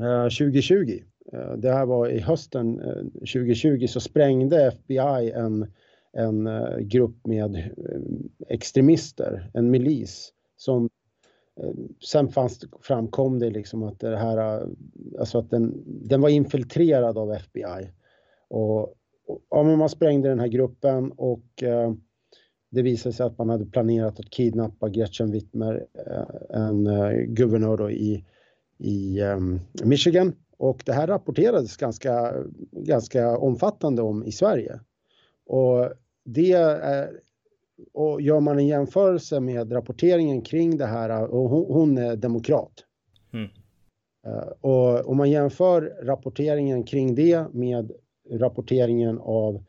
eh, 0.00 0.24
2020. 0.24 1.02
Eh, 1.32 1.52
det 1.52 1.72
här 1.72 1.86
var 1.86 2.08
i 2.08 2.20
hösten 2.20 2.80
eh, 2.80 3.04
2020 3.14 3.86
så 3.86 4.00
sprängde 4.00 4.66
FBI 4.66 5.32
en, 5.34 5.72
en 6.12 6.46
eh, 6.46 6.78
grupp 6.78 7.26
med 7.26 7.56
eh, 7.56 8.00
extremister, 8.48 9.50
en 9.54 9.70
milis 9.70 10.32
som 10.56 10.88
eh, 11.60 11.70
Sen 12.00 12.28
fanns, 12.28 12.64
framkom 12.80 13.38
det 13.38 13.50
liksom 13.50 13.82
att 13.82 14.00
det 14.00 14.16
här, 14.16 14.60
eh, 14.60 14.66
alltså 15.18 15.38
att 15.38 15.50
den, 15.50 15.82
den 15.86 16.20
var 16.20 16.28
infiltrerad 16.28 17.18
av 17.18 17.32
FBI. 17.32 17.90
Och, 18.50 18.82
och 19.26 19.42
ja, 19.50 19.62
man 19.62 19.88
sprängde 19.88 20.28
den 20.28 20.40
här 20.40 20.48
gruppen 20.48 21.12
och 21.12 21.62
eh, 21.62 21.92
det 22.70 22.82
visade 22.82 23.12
sig 23.12 23.26
att 23.26 23.38
man 23.38 23.48
hade 23.48 23.66
planerat 23.66 24.20
att 24.20 24.30
kidnappa 24.30 24.88
Gretchen 24.88 25.30
Whitmer, 25.30 25.86
eh, 26.06 26.60
en 26.60 26.86
eh, 26.86 27.10
guvernör 27.12 27.76
då 27.76 27.90
i, 27.90 28.24
i 28.78 29.22
um, 29.22 29.60
Michigan. 29.84 30.32
Och 30.56 30.82
det 30.86 30.92
här 30.92 31.06
rapporterades 31.06 31.76
ganska, 31.76 32.34
ganska 32.70 33.38
omfattande 33.38 34.02
om 34.02 34.24
i 34.24 34.32
Sverige. 34.32 34.80
Och 35.46 35.92
det 36.24 36.52
är, 36.52 37.10
och 37.92 38.20
gör 38.20 38.40
man 38.40 38.58
en 38.58 38.66
jämförelse 38.66 39.40
med 39.40 39.72
rapporteringen 39.72 40.42
kring 40.42 40.76
det 40.76 40.86
här, 40.86 41.30
och 41.30 41.50
hon, 41.50 41.64
hon 41.68 41.98
är 41.98 42.16
demokrat. 42.16 42.84
Mm. 43.32 43.48
Och 44.60 45.08
om 45.08 45.16
man 45.16 45.30
jämför 45.30 45.82
rapporteringen 46.02 46.84
kring 46.84 47.14
det 47.14 47.54
med 47.54 47.92
rapporteringen 48.30 49.18
av 49.18 49.64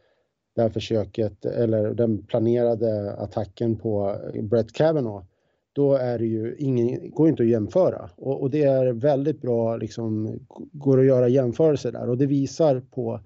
det 0.55 0.61
här 0.61 0.69
försöket 0.69 1.45
eller 1.45 1.93
den 1.93 2.23
planerade 2.25 3.13
attacken 3.13 3.75
på 3.75 4.15
Brett 4.43 4.73
Kavanaugh 4.73 5.25
då 5.73 5.93
är 5.93 6.19
det 6.19 6.25
ju 6.25 6.55
ingen, 6.57 7.11
går 7.11 7.29
inte 7.29 7.43
att 7.43 7.49
jämföra 7.49 8.09
och, 8.15 8.41
och, 8.41 8.49
det 8.49 8.63
är 8.63 8.93
väldigt 8.93 9.41
bra, 9.41 9.77
liksom, 9.77 10.39
går 10.71 10.99
att 10.99 11.05
göra 11.05 11.27
jämförelser 11.27 11.91
där 11.91 12.09
och 12.09 12.17
det 12.17 12.25
visar 12.25 12.79
på 12.79 13.19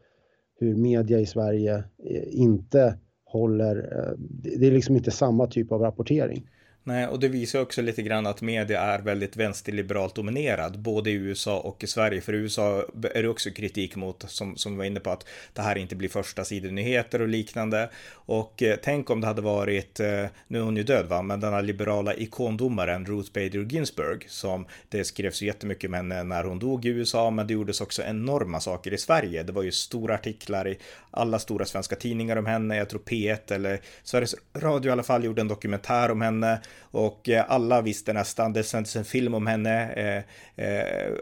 hur 0.59 0.75
media 0.75 1.19
i 1.19 1.25
Sverige 1.25 1.75
eh, 2.03 2.39
inte 2.41 2.97
håller, 3.25 3.75
eh, 3.75 4.17
det 4.59 4.67
är 4.67 4.71
liksom 4.71 4.95
inte 4.95 5.11
samma 5.11 5.47
typ 5.47 5.71
av 5.71 5.81
rapportering. 5.81 6.49
Nej, 6.87 7.07
och 7.07 7.19
det 7.19 7.27
visar 7.27 7.61
också 7.61 7.81
lite 7.81 8.01
grann 8.01 8.27
att 8.27 8.41
media 8.41 8.81
är 8.81 8.99
väldigt 8.99 9.35
vänsterliberalt 9.35 10.15
dominerad, 10.15 10.79
både 10.79 11.09
i 11.09 11.13
USA 11.13 11.59
och 11.59 11.83
i 11.83 11.87
Sverige. 11.87 12.21
För 12.21 12.33
i 12.33 12.37
USA 12.37 12.85
är 13.13 13.23
det 13.23 13.29
också 13.29 13.49
kritik 13.51 13.95
mot, 13.95 14.25
som, 14.27 14.57
som 14.57 14.71
vi 14.71 14.77
var 14.77 14.85
inne 14.85 14.99
på, 14.99 15.09
att 15.09 15.25
det 15.53 15.61
här 15.61 15.75
inte 15.75 15.95
blir 15.95 16.09
första 16.09 16.43
sidonyheter 16.45 17.21
och 17.21 17.27
liknande. 17.27 17.89
Och 18.11 18.63
eh, 18.63 18.77
tänk 18.83 19.09
om 19.09 19.21
det 19.21 19.27
hade 19.27 19.41
varit, 19.41 19.99
eh, 19.99 20.25
nu 20.47 20.57
är 20.57 20.61
hon 20.61 20.77
ju 20.77 20.83
död 20.83 21.05
va, 21.05 21.21
men 21.21 21.39
den 21.39 21.53
här 21.53 21.61
liberala 21.61 22.13
ikondomaren 22.13 23.05
Ruth 23.05 23.31
Bader 23.33 23.65
Ginsburg, 23.65 24.25
som 24.29 24.65
det 24.89 25.03
skrevs 25.03 25.41
jättemycket 25.41 25.87
om 25.87 25.93
henne 25.93 26.23
när 26.23 26.43
hon 26.43 26.59
dog 26.59 26.85
i 26.85 26.89
USA, 26.89 27.29
men 27.29 27.47
det 27.47 27.53
gjordes 27.53 27.81
också 27.81 28.03
enorma 28.03 28.59
saker 28.59 28.93
i 28.93 28.97
Sverige. 28.97 29.43
Det 29.43 29.51
var 29.51 29.63
ju 29.63 29.71
stora 29.71 30.15
artiklar 30.15 30.67
i 30.67 30.77
alla 31.11 31.39
stora 31.39 31.65
svenska 31.65 31.95
tidningar 31.95 32.35
om 32.35 32.45
henne, 32.45 32.77
jag 32.77 32.89
tror 32.89 33.01
P1 33.01 33.53
eller 33.53 33.81
Sveriges 34.03 34.35
Radio 34.55 34.89
i 34.89 34.91
alla 34.91 35.03
fall 35.03 35.23
gjorde 35.23 35.41
en 35.41 35.47
dokumentär 35.47 36.11
om 36.11 36.21
henne 36.21 36.59
och 36.81 37.29
eh, 37.29 37.45
alla 37.51 37.81
visste 37.81 38.13
nästan, 38.13 38.53
det 38.53 38.63
sändes 38.63 38.95
en 38.95 39.05
film 39.05 39.33
om 39.33 39.47
henne, 39.47 39.93
eh, 39.93 40.65
eh, 40.65 41.13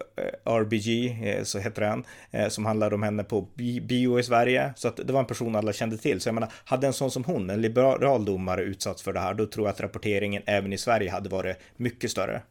RBG, 0.46 1.18
eh, 1.24 1.44
så 1.44 1.60
heter 1.60 1.82
den, 1.82 2.04
eh, 2.32 2.50
som 2.50 2.66
handlade 2.66 2.96
om 2.96 3.04
henne 3.04 3.24
på 3.24 3.48
bio 3.82 4.20
i 4.20 4.24
Sverige. 4.24 4.74
Så 4.76 4.88
att 4.88 4.98
det 4.98 5.14
var 5.14 5.20
en 5.20 5.26
person 5.26 5.56
alla 5.56 5.74
kände 5.74 5.98
till. 5.98 6.22
Så 6.22 6.28
jag 6.30 6.34
menar, 6.34 6.54
hade 6.66 6.88
en 6.88 6.94
sån 6.94 7.12
som 7.12 7.24
hon, 7.24 7.50
en 7.50 7.62
liberal 7.62 8.26
domare, 8.26 8.62
utsatts 8.62 9.02
för 9.02 9.14
det 9.14 9.20
här, 9.20 9.34
då 9.34 9.46
tror 9.46 9.68
jag 9.68 9.74
att 9.74 9.82
rapporteringen 9.82 10.42
även 10.46 10.74
i 10.74 10.78
Sverige 10.78 11.12
hade 11.12 11.30
varit 11.30 11.58
mycket 11.78 12.12
större. 12.12 12.42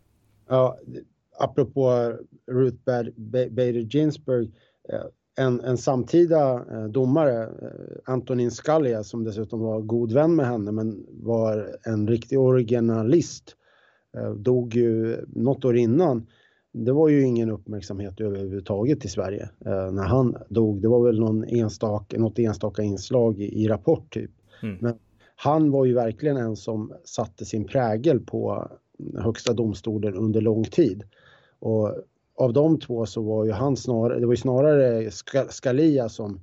Ja, 0.48 0.78
apropå 1.38 2.14
Ruth 2.50 2.84
Bader 3.50 3.94
Ginsburg, 3.94 4.50
en, 5.36 5.60
en 5.60 5.78
samtida 5.78 6.64
eh, 6.70 6.84
domare, 6.84 7.42
eh, 7.42 7.48
Antonin 8.04 8.50
Scalia, 8.50 9.04
som 9.04 9.24
dessutom 9.24 9.60
var 9.60 9.80
god 9.80 10.12
vän 10.12 10.36
med 10.36 10.46
henne 10.46 10.72
men 10.72 11.06
var 11.10 11.76
en 11.86 12.08
riktig 12.08 12.38
originalist, 12.38 13.56
eh, 14.16 14.30
dog 14.30 14.74
ju 14.74 15.24
något 15.28 15.64
år 15.64 15.76
innan. 15.76 16.26
Det 16.72 16.92
var 16.92 17.08
ju 17.08 17.22
ingen 17.22 17.50
uppmärksamhet 17.50 18.20
överhuvudtaget 18.20 19.04
i 19.04 19.08
Sverige 19.08 19.48
när 19.64 20.02
han 20.02 20.36
dog. 20.48 20.82
Det 20.82 20.88
var 20.88 21.06
väl 21.06 21.20
någon 21.20 21.44
enstaka, 21.44 22.18
något 22.18 22.38
enstaka 22.38 22.82
inslag 22.82 23.40
i, 23.40 23.62
i 23.62 23.68
Rapport 23.68 24.12
typ. 24.12 24.30
Mm. 24.62 24.76
Men 24.80 24.94
han 25.36 25.70
var 25.70 25.84
ju 25.84 25.94
verkligen 25.94 26.36
en 26.36 26.56
som 26.56 26.92
satte 27.04 27.44
sin 27.44 27.64
prägel 27.64 28.20
på 28.20 28.68
Högsta 29.14 29.52
domstolen 29.52 30.14
under 30.14 30.40
lång 30.40 30.64
tid. 30.64 31.02
Och 31.58 31.94
av 32.38 32.52
de 32.52 32.80
två 32.80 33.06
så 33.06 33.22
var 33.22 33.44
ju 33.44 33.52
han 33.52 33.76
snarare, 33.76 34.20
det 34.20 34.26
var 34.26 34.32
ju 34.32 34.36
snarare 34.36 35.10
Scalia 35.50 36.08
som, 36.08 36.40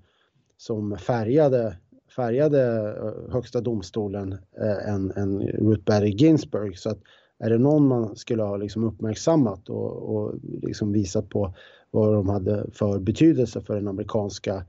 som 0.58 0.98
färgade, 0.98 1.78
färgade 2.16 2.94
eh, 2.98 3.34
högsta 3.34 3.62
domstolen 3.62 4.34
eh, 4.34 4.90
än, 4.94 5.12
än 5.12 5.42
Ruth 5.42 5.84
Bader 5.84 6.06
Ginsburg. 6.06 6.78
Så 6.78 6.90
att 6.90 7.00
är 7.40 7.50
det 7.50 7.58
någon 7.58 7.88
man 7.88 8.16
skulle 8.16 8.44
ha 8.44 8.58
liksom 8.58 8.84
uppmärksammat 8.84 9.70
och, 9.70 10.16
och 10.16 10.36
liksom 10.44 10.92
visat 10.92 11.30
på 11.30 11.54
vad 11.92 12.14
de 12.14 12.30
hade 12.30 12.66
för 12.74 13.00
betydelse 13.00 13.62
för 13.62 13.76
den 13.76 13.88
amerikanska 13.88 14.66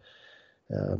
eh, 0.72 0.98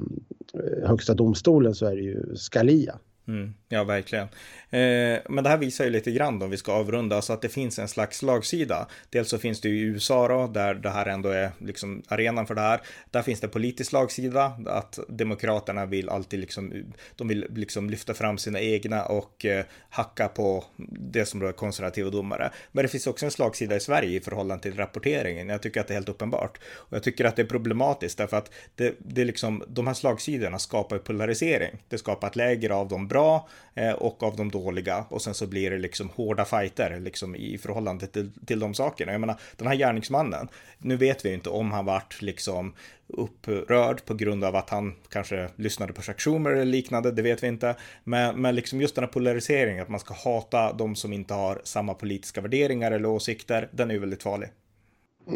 högsta 0.85 1.15
domstolen 1.15 1.75
så 1.75 1.87
är 1.87 1.97
det 1.97 2.03
ju 2.03 2.37
Scalia. 2.37 2.99
Mm, 3.29 3.55
ja, 3.69 3.85
verkligen. 3.85 4.29
Eh, 4.71 5.19
men 5.29 5.45
det 5.45 5.50
här 5.50 5.57
visar 5.57 5.85
ju 5.85 5.91
lite 5.91 6.11
grann 6.11 6.43
om 6.43 6.50
vi 6.50 6.57
ska 6.57 6.73
avrunda, 6.73 7.23
så 7.23 7.33
att 7.33 7.43
det 7.43 7.49
finns 7.49 7.79
en 7.79 7.89
slags 7.89 8.19
slagsida. 8.19 8.89
Dels 9.11 9.29
så 9.29 9.39
finns 9.39 9.61
det 9.61 9.69
ju 9.69 9.79
i 9.79 9.81
USA 9.81 10.29
då, 10.29 10.47
där 10.47 10.75
det 10.75 10.91
här 10.91 11.07
ändå 11.07 11.29
är 11.29 11.50
liksom 11.59 12.03
arenan 12.09 12.47
för 12.47 12.55
det 12.55 12.61
här. 12.61 12.81
Där 13.11 13.23
finns 13.23 13.41
det 13.41 13.49
politisk 13.49 13.91
slagsida 13.91 14.59
att 14.67 14.99
demokraterna 15.09 15.87
vill 15.87 16.09
alltid 16.09 16.41
liksom, 16.41 16.93
de 17.17 17.29
vill 17.29 17.47
liksom 17.55 17.91
lyfta 17.91 18.15
fram 18.15 18.39
sina 18.39 18.61
egna 18.61 19.05
och 19.05 19.45
eh, 19.45 19.65
hacka 19.91 20.29
på 20.29 20.65
det 20.91 21.27
som 21.27 21.43
är 21.43 21.53
konservativa 21.53 22.11
domare. 22.11 22.50
Men 22.73 22.85
det 22.85 22.89
finns 22.89 23.07
också 23.07 23.25
en 23.25 23.31
slagsida 23.31 23.77
i 23.77 23.81
Sverige 23.81 24.17
i 24.17 24.21
förhållande 24.21 24.62
till 24.62 24.77
rapporteringen. 24.77 25.49
Jag 25.49 25.62
tycker 25.62 25.81
att 25.81 25.89
det 25.89 25.93
är 25.93 25.97
helt 25.97 26.09
uppenbart. 26.09 26.59
Och 26.75 26.97
jag 26.97 27.03
tycker 27.03 27.25
att 27.25 27.37
det 27.37 27.43
är 27.43 27.47
problematiskt 27.47 28.19
därför 28.19 28.37
att 28.37 28.50
det, 28.75 28.95
det 28.99 29.21
är 29.21 29.25
liksom, 29.25 29.65
de 29.69 29.87
här 29.87 29.95
slagsidorna 29.95 30.59
skapar 30.59 30.99
polarisering. 30.99 31.83
Det 31.89 31.99
skapar 31.99 32.29
ett 32.29 32.37
läger 32.37 32.71
av 32.71 32.89
de 32.89 33.09
bra 33.09 33.20
bra 33.21 33.49
eh, 33.75 33.93
och 33.93 34.23
av 34.23 34.37
de 34.37 34.50
dåliga 34.50 35.05
och 35.09 35.23
sen 35.23 35.35
så 35.35 35.47
blir 35.47 35.71
det 35.71 35.79
liksom 35.79 36.09
hårda 36.09 36.45
fighter 36.45 37.00
liksom 37.00 37.37
i 37.37 37.59
förhållande 37.59 38.07
till, 38.07 38.31
till 38.47 38.61
de 38.61 38.75
sakerna. 38.75 39.12
Jag 39.12 39.21
menar, 39.21 39.41
den 39.57 39.67
här 39.67 39.75
gärningsmannen, 39.75 40.49
nu 40.79 40.97
vet 40.97 41.25
vi 41.25 41.35
inte 41.35 41.50
om 41.50 41.73
han 41.73 41.85
vart 41.85 42.23
liksom 42.23 42.75
upprörd 43.07 44.05
på 44.05 44.15
grund 44.15 44.45
av 44.45 44.57
att 44.57 44.71
han 44.71 44.95
kanske 45.09 45.49
lyssnade 45.57 45.93
på 45.93 46.03
Chuck 46.03 46.21
Schumer 46.21 46.50
eller 46.50 46.65
liknande, 46.65 47.12
det 47.12 47.23
vet 47.23 47.43
vi 47.43 47.47
inte. 47.47 47.77
Men, 48.05 48.41
men 48.41 48.55
liksom 48.55 48.81
just 48.81 48.95
den 48.95 49.05
här 49.05 49.12
polariseringen, 49.12 49.83
att 49.83 49.89
man 49.89 50.00
ska 50.00 50.15
hata 50.15 50.73
de 50.73 50.97
som 50.97 51.12
inte 51.12 51.35
har 51.35 51.61
samma 51.65 51.95
politiska 51.95 52.41
värderingar 52.41 52.93
eller 52.93 53.09
åsikter, 53.09 53.69
den 53.73 53.91
är 53.91 53.95
ju 53.95 54.00
väldigt 54.00 54.23
farlig. 54.23 54.49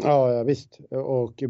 Ja, 0.03 0.33
ja 0.33 0.43
visst. 0.43 0.79
Och 0.89 1.43
eh, 1.43 1.49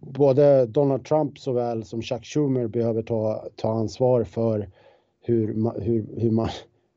både 0.00 0.66
Donald 0.66 1.04
Trump 1.04 1.38
såväl 1.38 1.84
som 1.84 2.02
Chuck 2.02 2.24
Schumer 2.24 2.66
behöver 2.66 3.02
ta, 3.02 3.48
ta 3.56 3.72
ansvar 3.72 4.24
för 4.24 4.68
hur, 5.28 5.46
hur, 5.80 6.06
hur, 6.20 6.30
man, 6.30 6.48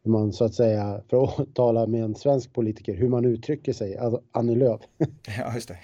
hur 0.03 0.11
man 0.11 0.33
så 0.33 0.45
att 0.45 0.53
säga, 0.53 1.01
för 1.09 1.23
att 1.23 1.55
tala 1.55 1.87
med 1.87 2.03
en 2.03 2.15
svensk 2.15 2.53
politiker, 2.53 2.93
hur 2.93 3.09
man 3.09 3.25
uttrycker 3.25 3.73
sig, 3.73 3.97
alltså 3.97 4.21
Annie 4.31 4.55
Lööf. 4.55 4.81
Ja, 5.37 5.53
just 5.55 5.67
det. 5.67 5.77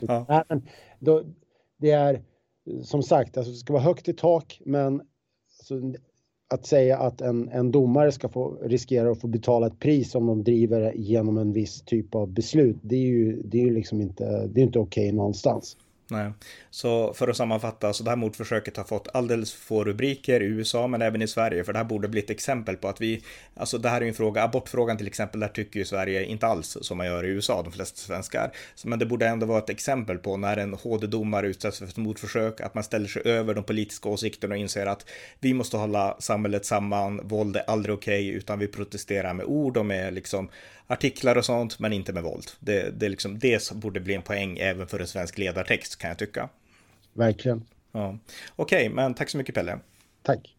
ja. 0.00 0.44
Då, 0.98 1.22
det 1.76 1.90
är 1.90 2.22
som 2.82 3.02
sagt, 3.02 3.36
alltså, 3.36 3.52
det 3.52 3.58
ska 3.58 3.72
vara 3.72 3.82
högt 3.82 4.08
i 4.08 4.12
tak, 4.12 4.60
men 4.64 5.02
alltså, 5.58 5.92
att 6.48 6.66
säga 6.66 6.98
att 6.98 7.20
en, 7.20 7.48
en 7.48 7.70
domare 7.70 8.12
ska 8.12 8.28
få 8.28 8.58
riskera 8.62 9.10
att 9.10 9.20
få 9.20 9.26
betala 9.26 9.66
ett 9.66 9.78
pris 9.78 10.14
om 10.14 10.26
de 10.26 10.44
driver 10.44 10.92
genom 10.92 11.38
en 11.38 11.52
viss 11.52 11.82
typ 11.82 12.14
av 12.14 12.28
beslut, 12.28 12.76
det 12.82 12.96
är 12.96 13.06
ju, 13.06 13.42
det 13.42 13.58
är 13.58 13.64
ju 13.64 13.74
liksom 13.74 14.00
inte, 14.00 14.46
det 14.46 14.60
är 14.60 14.64
inte 14.64 14.78
okej 14.78 15.08
okay 15.08 15.16
någonstans. 15.16 15.76
Nej. 16.08 16.32
Så 16.70 17.14
för 17.14 17.28
att 17.28 17.36
sammanfatta, 17.36 17.92
så 17.92 18.04
det 18.04 18.10
här 18.10 18.16
mordförsöket 18.16 18.76
har 18.76 18.84
fått 18.84 19.08
alldeles 19.14 19.54
få 19.54 19.84
rubriker 19.84 20.42
i 20.42 20.44
USA 20.44 20.86
men 20.86 21.02
även 21.02 21.22
i 21.22 21.28
Sverige, 21.28 21.64
för 21.64 21.72
det 21.72 21.78
här 21.78 21.84
borde 21.84 22.08
bli 22.08 22.20
ett 22.20 22.30
exempel 22.30 22.76
på 22.76 22.88
att 22.88 23.00
vi, 23.00 23.22
alltså 23.54 23.78
det 23.78 23.88
här 23.88 23.96
är 23.96 24.02
ju 24.02 24.08
en 24.08 24.14
fråga, 24.14 24.42
abortfrågan 24.42 24.96
till 24.96 25.06
exempel, 25.06 25.40
där 25.40 25.48
tycker 25.48 25.78
ju 25.78 25.84
Sverige 25.84 26.24
inte 26.24 26.46
alls 26.46 26.78
som 26.80 26.96
man 26.98 27.06
gör 27.06 27.24
i 27.24 27.28
USA, 27.28 27.62
de 27.62 27.72
flesta 27.72 27.96
svenskar. 27.96 28.50
Men 28.84 28.98
det 28.98 29.06
borde 29.06 29.26
ändå 29.26 29.46
vara 29.46 29.58
ett 29.58 29.70
exempel 29.70 30.18
på 30.18 30.36
när 30.36 30.56
en 30.56 30.74
HD-domare 30.74 31.46
utsätts 31.46 31.78
för 31.78 31.86
ett 31.86 31.96
mordförsök, 31.96 32.60
att 32.60 32.74
man 32.74 32.84
ställer 32.84 33.08
sig 33.08 33.22
över 33.24 33.54
de 33.54 33.64
politiska 33.64 34.08
åsikterna 34.08 34.54
och 34.54 34.60
inser 34.60 34.86
att 34.86 35.06
vi 35.40 35.54
måste 35.54 35.76
hålla 35.76 36.16
samhället 36.18 36.66
samman, 36.66 37.28
våld 37.28 37.56
är 37.56 37.70
aldrig 37.70 37.94
okej, 37.94 38.28
okay, 38.28 38.38
utan 38.38 38.58
vi 38.58 38.66
protesterar 38.66 39.34
med 39.34 39.46
ord 39.46 39.76
och 39.76 39.86
med 39.86 40.14
liksom 40.14 40.48
artiklar 40.86 41.36
och 41.36 41.44
sånt, 41.44 41.78
men 41.78 41.92
inte 41.92 42.12
med 42.12 42.22
våld. 42.22 42.50
Det, 42.60 43.00
det, 43.00 43.08
liksom, 43.08 43.38
det 43.38 43.62
som 43.62 43.80
borde 43.80 44.00
bli 44.00 44.14
en 44.14 44.22
poäng 44.22 44.58
även 44.58 44.86
för 44.86 45.00
en 45.00 45.06
svensk 45.06 45.38
ledartext 45.38 45.95
kan 45.98 46.08
jag 46.08 46.18
tycka. 46.18 46.48
Verkligen. 47.12 47.64
Ja. 47.92 48.18
Okej, 48.56 48.86
okay, 48.86 48.94
men 48.94 49.14
tack 49.14 49.30
så 49.30 49.38
mycket 49.38 49.54
Pelle. 49.54 49.78
Tack. 50.22 50.55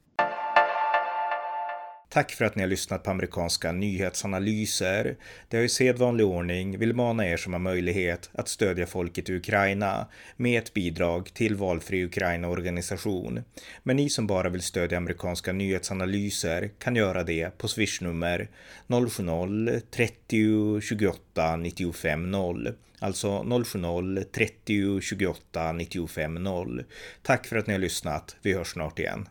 Tack 2.09 2.31
för 2.31 2.45
att 2.45 2.55
ni 2.55 2.61
har 2.61 2.69
lyssnat 2.69 3.03
på 3.03 3.11
amerikanska 3.11 3.71
nyhetsanalyser. 3.71 5.15
Det 5.47 5.57
har 5.57 5.63
i 5.63 5.69
sedvanlig 5.69 6.25
ordning 6.25 6.77
vill 6.77 6.93
mana 6.93 7.27
er 7.27 7.37
som 7.37 7.53
har 7.53 7.59
möjlighet 7.59 8.29
att 8.33 8.47
stödja 8.47 8.87
folket 8.87 9.29
i 9.29 9.35
Ukraina 9.35 10.07
med 10.35 10.59
ett 10.63 10.73
bidrag 10.73 11.33
till 11.33 11.55
valfri 11.55 12.05
Ukraina-organisation. 12.05 13.43
Men 13.83 13.95
ni 13.95 14.09
som 14.09 14.27
bara 14.27 14.49
vill 14.49 14.61
stödja 14.61 14.97
amerikanska 14.97 15.53
nyhetsanalyser 15.53 16.69
kan 16.79 16.95
göra 16.95 17.23
det 17.23 17.57
på 17.57 17.67
swishnummer 17.67 18.47
070-30 18.87 20.81
28 20.81 21.55
95 21.55 22.31
0. 22.31 22.73
Alltså 22.99 23.27
070-30 23.27 25.01
28 25.01 25.71
95 25.71 26.33
0. 26.33 26.83
Tack 27.21 27.47
för 27.47 27.57
att 27.57 27.67
ni 27.67 27.73
har 27.73 27.79
lyssnat. 27.79 28.35
Vi 28.41 28.53
hörs 28.53 28.71
snart 28.71 28.99
igen. 28.99 29.27